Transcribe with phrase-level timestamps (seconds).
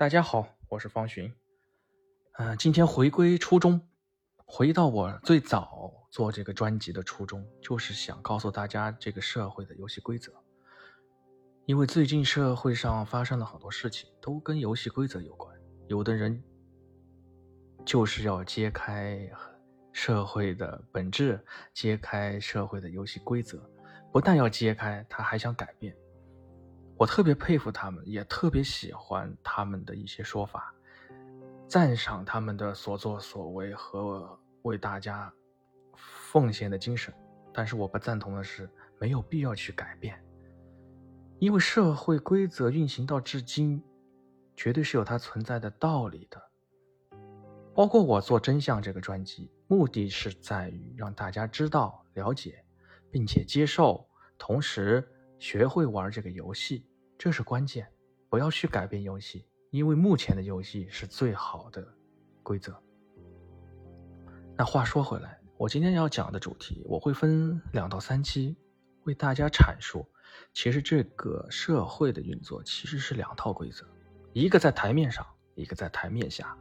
[0.00, 1.30] 大家好，我是方寻。
[2.38, 3.78] 嗯、今天回归初衷，
[4.46, 10.32] 回到我最早做这个专辑的初衷，就是想告诉大家这个社会的游戏规则。
[11.66, 15.54] 因为最近社会上发生了很多事情，都跟游戏规则有关。
[15.86, 16.42] 有的人
[17.84, 19.30] 就是要揭开
[19.92, 21.38] 社会的本质，
[21.74, 23.70] 揭开社会的游戏规则。
[24.10, 25.94] 不但要揭开，他还想改变。
[27.00, 30.70] 我特别佩服他们，也特别喜欢他们的一些说法，
[31.66, 35.32] 赞赏他们的所作所为和为大家
[35.94, 37.10] 奉献的精神。
[37.54, 38.68] 但是我不赞同的是，
[38.98, 40.22] 没有必要去改变，
[41.38, 43.82] 因为社会规则运行到至今，
[44.54, 46.38] 绝对是有它存在的道理的。
[47.74, 52.62] 包括我做真相这个专辑，目的是在于让大家知道、了解，
[53.10, 54.06] 并且接受，
[54.36, 55.02] 同时
[55.38, 56.84] 学会玩这个游戏。
[57.20, 57.86] 这是关键，
[58.30, 61.86] 不要去改变游戏，因为目前的游戏是最好的
[62.42, 62.74] 规则。
[64.56, 68.56] 那话说回来，我今天要讲的主题，我会分两到三期
[69.04, 70.08] 为大家阐述。
[70.54, 73.84] 其实这个社会的运作其实是两套规则，
[74.32, 76.56] 一个在台面上，一个在台面下。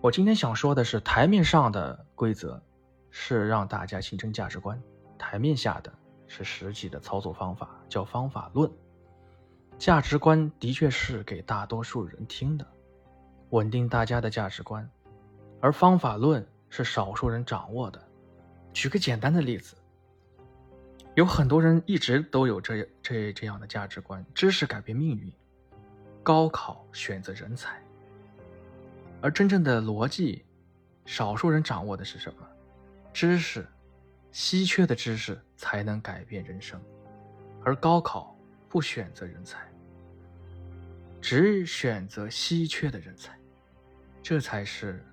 [0.00, 2.62] 我今天想说的是，台面上的规则
[3.10, 4.80] 是让大家形成价值观，
[5.18, 5.92] 台面下的
[6.28, 8.70] 是实际的操作方法，叫方法论。
[9.82, 12.64] 价值观的确是给大多数人听的，
[13.50, 14.88] 稳定大家的价值观，
[15.60, 18.00] 而方法论是少数人掌握的。
[18.72, 19.74] 举个简单的例子，
[21.16, 25.32] 有很多人一直都有这这这样的价值观：知识改变命运，
[26.22, 27.82] 高考选择人才。
[29.20, 30.44] 而真正的逻辑，
[31.06, 32.46] 少数人掌握的是什么？
[33.12, 33.66] 知识，
[34.30, 36.80] 稀缺的知识才能改变人生，
[37.64, 39.58] 而高考不选择人才。
[41.22, 43.38] 只选择稀缺的人才，
[44.20, 45.06] 这才是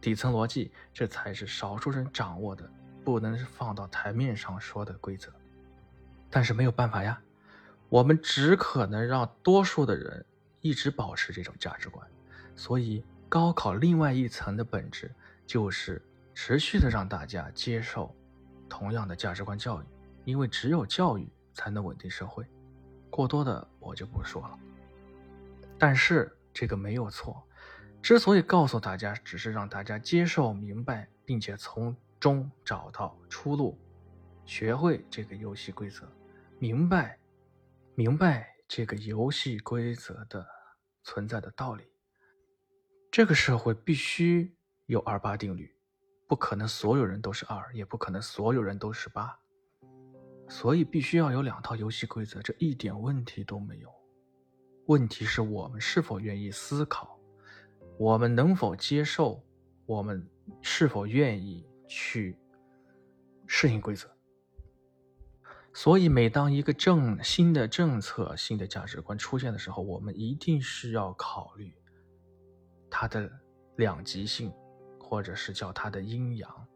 [0.00, 2.68] 底层逻辑，这才是少数人掌握的，
[3.04, 5.30] 不能放到台面上说的规则。
[6.30, 7.20] 但是没有办法呀，
[7.90, 10.24] 我们只可能让多数的人
[10.62, 12.06] 一直保持这种价值观。
[12.56, 15.14] 所以，高考另外一层的本质
[15.46, 16.02] 就是
[16.34, 18.14] 持续的让大家接受
[18.66, 19.84] 同样的价值观教育，
[20.24, 22.46] 因为只有教育才能稳定社会。
[23.10, 24.58] 过多的我就不说了。
[25.78, 27.42] 但是这个没有错，
[28.02, 33.78] 之所以告诉大家，只是让大家接受、明白，并且从中找到出路，
[34.44, 36.10] 学会这个游戏规则，
[36.58, 37.18] 明白，
[37.94, 40.44] 明白这个游戏规则的
[41.04, 41.84] 存在的道理。
[43.10, 44.52] 这个社会必须
[44.86, 45.72] 有二八定律，
[46.26, 49.38] 不可能所有人都是二，也不可能所有人都是八，
[50.48, 53.92] 所以必须要有两套游戏规则，这一点问题都没有。
[54.88, 57.18] 问题是我们是否愿意思考，
[57.98, 59.44] 我们能否接受，
[59.84, 60.26] 我们
[60.62, 62.38] 是否愿意去
[63.46, 64.08] 适应规则。
[65.74, 71.70] 所以，每当一个政新的政策、新的价值观出现的时候，我们一定是要考虑
[72.90, 73.30] 它的
[73.76, 74.50] 两极性，
[74.98, 76.66] 或者是叫它的阴阳。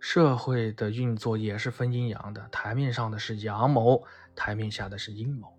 [0.00, 4.02] 社会的运作也是分阴阳的，台面上的是阳谋，
[4.34, 5.55] 台面下的是阴谋。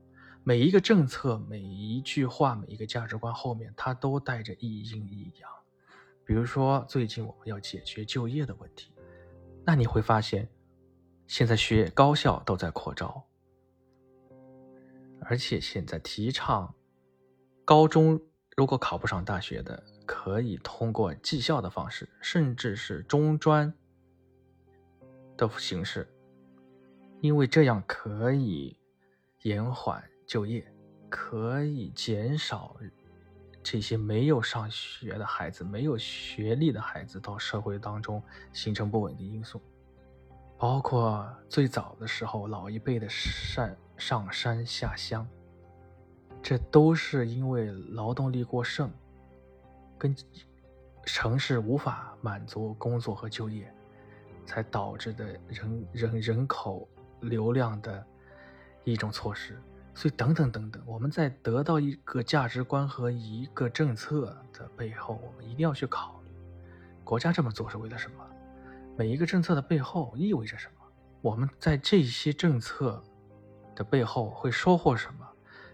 [0.48, 5.50] 每一个政策、每一句话、每一个价值观后面，它都带着一阴一阳。
[6.24, 8.94] 比如说，最近我们要解决就业的问题，
[9.66, 10.48] 那你会发现，
[11.28, 13.22] 现在学高校都在扩招，
[15.20, 16.74] 而且现在提倡
[17.66, 18.18] 高中
[18.56, 23.74] 如果考不上大学的，可以通过技校的方式，甚至是中专
[25.36, 26.08] 的形式，
[27.20, 28.78] 因为这样可以
[29.42, 30.02] 延缓。
[30.28, 30.64] 就业
[31.10, 32.76] 可以减少
[33.64, 38.22] 这些没有上学的孩子、没有学历的孩子到社会当中
[38.52, 39.62] 形成不稳定因素，
[40.58, 45.28] 包括最早的时候老一辈的上上山下乡，
[46.42, 48.92] 这都是因为劳动力过剩，
[49.98, 50.16] 跟
[51.06, 53.74] 城市无法满足工作和就业，
[54.46, 56.88] 才导致的人人人口
[57.22, 58.06] 流量的
[58.84, 59.58] 一种措施。
[59.98, 66.32] 所以，等等等等，我们在得到一个价值观和一个政策的背后，我们一定要去考虑，
[67.04, 68.24] 国家这么做是为了什么？
[68.96, 70.86] 每一个政策的背后意味着什么？
[71.20, 73.02] 我们在这些政策
[73.76, 75.28] 的背后会收获什么？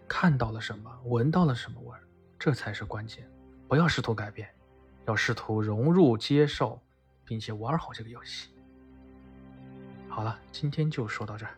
[0.08, 0.90] 看到了什么？
[1.04, 2.00] 闻到了什么味儿？
[2.40, 3.30] 这才是关键。
[3.68, 4.48] 不要试图改变，
[5.06, 6.82] 要试图融入、接受，
[7.26, 8.52] 并且玩好这个游戏。
[10.08, 11.58] 好了，今天就说到这儿。